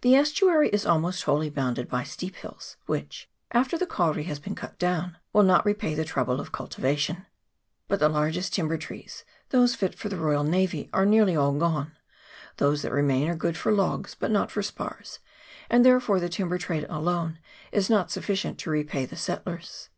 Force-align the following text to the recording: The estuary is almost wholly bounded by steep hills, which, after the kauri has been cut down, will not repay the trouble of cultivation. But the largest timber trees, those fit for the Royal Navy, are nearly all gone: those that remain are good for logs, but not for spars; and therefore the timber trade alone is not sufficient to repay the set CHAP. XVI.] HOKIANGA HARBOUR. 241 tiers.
The 0.00 0.16
estuary 0.16 0.68
is 0.70 0.84
almost 0.84 1.22
wholly 1.22 1.48
bounded 1.48 1.88
by 1.88 2.02
steep 2.02 2.34
hills, 2.34 2.76
which, 2.86 3.30
after 3.52 3.78
the 3.78 3.86
kauri 3.86 4.24
has 4.24 4.40
been 4.40 4.56
cut 4.56 4.76
down, 4.80 5.16
will 5.32 5.44
not 5.44 5.64
repay 5.64 5.94
the 5.94 6.04
trouble 6.04 6.40
of 6.40 6.50
cultivation. 6.50 7.24
But 7.86 8.00
the 8.00 8.08
largest 8.08 8.52
timber 8.52 8.76
trees, 8.78 9.24
those 9.50 9.76
fit 9.76 9.94
for 9.94 10.08
the 10.08 10.16
Royal 10.16 10.42
Navy, 10.42 10.90
are 10.92 11.06
nearly 11.06 11.36
all 11.36 11.52
gone: 11.52 11.96
those 12.56 12.82
that 12.82 12.90
remain 12.90 13.28
are 13.28 13.36
good 13.36 13.56
for 13.56 13.70
logs, 13.70 14.16
but 14.18 14.32
not 14.32 14.50
for 14.50 14.60
spars; 14.60 15.20
and 15.70 15.84
therefore 15.84 16.18
the 16.18 16.28
timber 16.28 16.58
trade 16.58 16.86
alone 16.88 17.38
is 17.70 17.88
not 17.88 18.10
sufficient 18.10 18.58
to 18.58 18.70
repay 18.70 19.04
the 19.06 19.14
set 19.14 19.36
CHAP. 19.36 19.36
XVI.] 19.36 19.36
HOKIANGA 19.36 19.44
HARBOUR. 19.44 19.44
241 19.54 19.58
tiers. 19.58 19.88